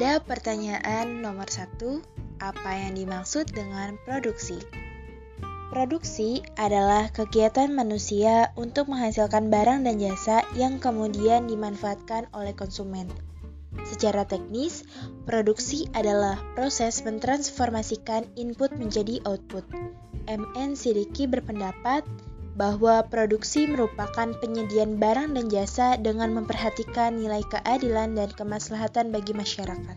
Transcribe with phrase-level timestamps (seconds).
[0.00, 2.00] Pada pertanyaan nomor satu,
[2.40, 4.56] apa yang dimaksud dengan produksi?
[5.68, 13.12] Produksi adalah kegiatan manusia untuk menghasilkan barang dan jasa yang kemudian dimanfaatkan oleh konsumen.
[13.84, 14.88] Secara teknis,
[15.28, 19.68] produksi adalah proses mentransformasikan input menjadi output.
[20.24, 22.08] MN Sidiki berpendapat
[22.58, 29.96] bahwa produksi merupakan penyediaan barang dan jasa dengan memperhatikan nilai keadilan dan kemaslahatan bagi masyarakat.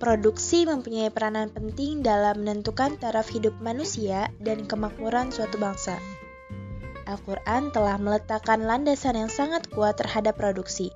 [0.00, 6.00] Produksi mempunyai peranan penting dalam menentukan taraf hidup manusia dan kemakmuran suatu bangsa.
[7.04, 10.88] Al-Quran telah meletakkan landasan yang sangat kuat terhadap produksi.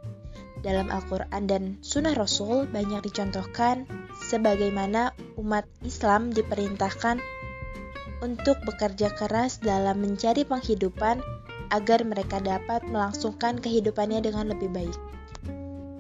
[0.65, 3.85] Dalam Al-Quran dan Sunnah Rasul banyak dicontohkan
[4.25, 7.21] sebagaimana umat Islam diperintahkan
[8.21, 11.25] untuk bekerja keras dalam mencari penghidupan
[11.73, 14.99] agar mereka dapat melangsungkan kehidupannya dengan lebih baik.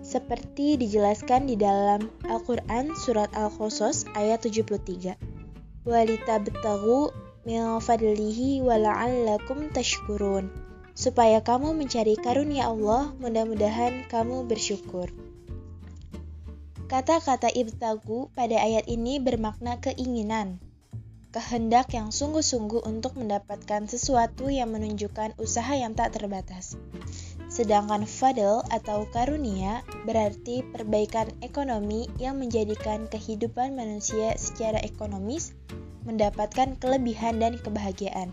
[0.04, 5.16] Seperti dijelaskan di dalam Al-Quran Surat Al-Qasas ayat 73.
[5.88, 7.08] Walita betagu
[7.48, 10.52] min fadlihi wala'allakum tashkurun.
[10.94, 15.10] Supaya kamu mencari karunia Allah, mudah-mudahan kamu bersyukur.
[16.86, 20.62] Kata-kata ibtagu pada ayat ini bermakna keinginan,
[21.34, 26.78] kehendak yang sungguh-sungguh untuk mendapatkan sesuatu yang menunjukkan usaha yang tak terbatas.
[27.50, 35.50] Sedangkan fadl atau karunia berarti perbaikan ekonomi yang menjadikan kehidupan manusia secara ekonomis
[36.06, 38.30] mendapatkan kelebihan dan kebahagiaan.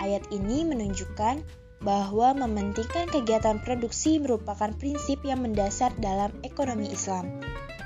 [0.00, 1.44] Ayat ini menunjukkan
[1.84, 7.42] bahwa mementingkan kegiatan produksi merupakan prinsip yang mendasar dalam ekonomi Islam.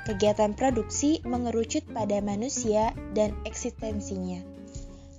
[0.07, 4.39] Kegiatan produksi mengerucut pada manusia dan eksistensinya.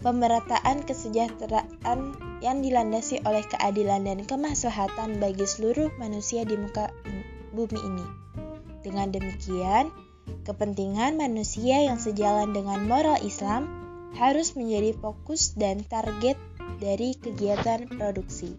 [0.01, 6.89] Pemerataan kesejahteraan yang dilandasi oleh keadilan dan kemaslahatan bagi seluruh manusia di muka
[7.53, 8.07] bumi ini.
[8.81, 9.93] Dengan demikian,
[10.49, 13.69] kepentingan manusia yang sejalan dengan moral Islam
[14.17, 16.41] harus menjadi fokus dan target
[16.81, 18.57] dari kegiatan produksi.